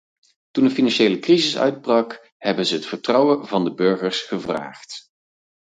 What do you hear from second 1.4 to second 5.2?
uitbrak, hebben ze het vertrouwen van de burgers gevraagd.